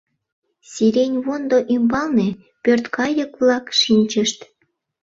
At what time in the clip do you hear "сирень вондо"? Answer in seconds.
0.71-1.57